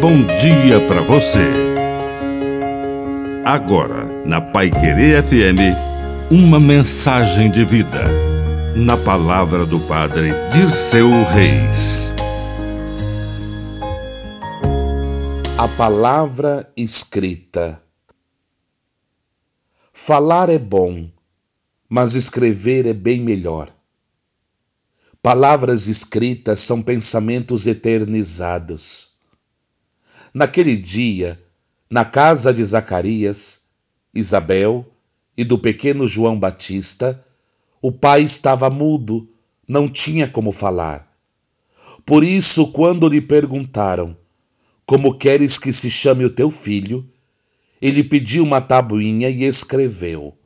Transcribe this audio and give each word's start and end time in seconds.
bom 0.00 0.24
dia 0.40 0.80
para 0.88 1.02
você. 1.02 1.44
Agora, 3.44 4.06
na 4.24 4.40
Pai 4.40 4.70
Querer 4.70 5.22
FM, 5.22 5.76
uma 6.30 6.58
mensagem 6.58 7.50
de 7.50 7.66
vida. 7.66 8.04
Na 8.74 8.96
palavra 8.96 9.66
do 9.66 9.78
Padre 9.80 10.30
Dirceu 10.54 11.10
Reis. 11.24 12.08
A 15.58 15.68
palavra 15.68 16.72
escrita. 16.74 17.82
Falar 19.92 20.48
é 20.48 20.58
bom, 20.58 21.10
mas 21.86 22.14
escrever 22.14 22.86
é 22.86 22.94
bem 22.94 23.20
melhor. 23.20 23.70
Palavras 25.20 25.88
escritas 25.88 26.60
são 26.60 26.80
pensamentos 26.80 27.66
eternizados. 27.66 29.09
Naquele 30.32 30.76
dia, 30.76 31.40
na 31.90 32.04
casa 32.04 32.54
de 32.54 32.62
Zacarias, 32.62 33.62
Isabel 34.14 34.86
e 35.36 35.42
do 35.42 35.58
pequeno 35.58 36.06
João 36.06 36.38
Batista, 36.38 37.20
o 37.82 37.90
pai 37.90 38.22
estava 38.22 38.70
mudo, 38.70 39.28
não 39.66 39.88
tinha 39.88 40.28
como 40.28 40.52
falar. 40.52 41.10
Por 42.06 42.22
isso, 42.22 42.68
quando 42.68 43.08
lhe 43.08 43.20
perguntaram: 43.20 44.16
Como 44.86 45.18
queres 45.18 45.58
que 45.58 45.72
se 45.72 45.90
chame 45.90 46.24
o 46.24 46.30
teu 46.30 46.50
filho? 46.50 47.08
Ele 47.82 48.04
pediu 48.04 48.44
uma 48.44 48.60
tabuinha 48.60 49.28
e 49.28 49.42
escreveu: 49.44 50.36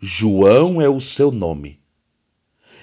João 0.00 0.80
é 0.82 0.88
o 0.88 0.98
seu 0.98 1.30
nome. 1.30 1.78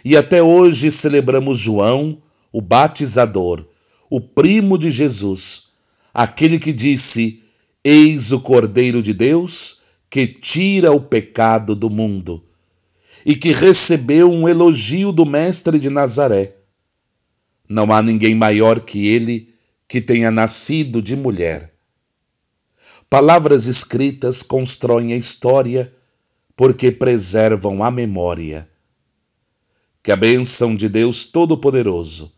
E 0.05 0.16
até 0.16 0.41
hoje 0.41 0.89
celebramos 0.89 1.59
João, 1.59 2.21
o 2.49 2.61
batizador, 2.61 3.66
o 4.09 4.21
primo 4.21 4.77
de 4.77 4.89
Jesus, 4.89 5.69
aquele 6.13 6.59
que 6.59 6.73
disse: 6.73 7.44
Eis 7.84 8.31
o 8.31 8.39
Cordeiro 8.39 9.02
de 9.02 9.14
Deus 9.14 9.80
que 10.09 10.28
tira 10.28 10.92
o 10.92 11.00
pecado 11.00 11.75
do 11.75 11.89
mundo, 11.89 12.44
e 13.25 13.36
que 13.36 13.52
recebeu 13.52 14.31
um 14.31 14.48
elogio 14.50 15.11
do 15.11 15.25
Mestre 15.25 15.78
de 15.78 15.89
Nazaré. 15.89 16.56
Não 17.67 17.92
há 17.94 18.02
ninguém 18.02 18.33
maior 18.33 18.81
que 18.81 19.08
ele 19.08 19.53
que 19.88 20.02
tenha 20.02 20.31
nascido 20.31 21.02
de 21.02 21.16
mulher. 21.16 21.73
Palavras 23.09 23.66
escritas 23.66 24.42
constroem 24.42 25.14
a 25.14 25.17
história 25.17 25.92
porque 26.55 26.92
preservam 26.92 27.83
a 27.83 27.89
memória. 27.89 28.70
Que 30.02 30.11
a 30.11 30.16
bênção 30.16 30.76
de 30.76 30.89
Deus 30.89 31.26
Todo-Poderoso 31.26 32.31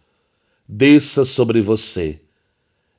desça 0.68 1.26
sobre 1.26 1.62
você, 1.62 2.22